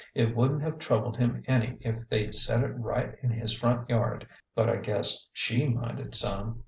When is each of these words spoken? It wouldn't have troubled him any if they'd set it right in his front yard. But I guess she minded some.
It 0.15 0.35
wouldn't 0.35 0.63
have 0.63 0.79
troubled 0.79 1.15
him 1.17 1.43
any 1.45 1.77
if 1.81 2.09
they'd 2.09 2.33
set 2.33 2.63
it 2.63 2.69
right 2.71 3.15
in 3.21 3.29
his 3.29 3.53
front 3.55 3.87
yard. 3.87 4.27
But 4.55 4.67
I 4.67 4.77
guess 4.77 5.27
she 5.31 5.67
minded 5.69 6.15
some. 6.15 6.59